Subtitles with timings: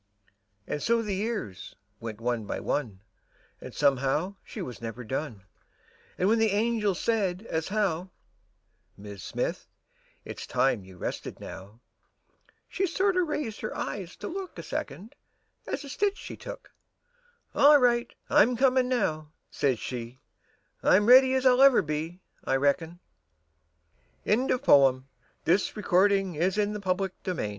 [0.65, 3.01] And so the years went one by one.
[3.61, 5.43] An' somehow she was never done;
[6.17, 8.09] An' when the angel said, as how"
[8.97, 9.67] Mis' Smith,
[10.25, 11.81] it's time you rested now,"
[12.67, 15.13] She sorter raised her eyes to look A second,
[15.67, 16.73] as a^ stitch she took;
[17.53, 20.17] All right, I'm comin' now," says she,
[20.81, 22.97] I'm ready as I'll ever be, I reckon,"
[24.25, 25.03] Albert Bigelow Paine.
[25.03, 27.47] 120 The Eternal Feminine TRI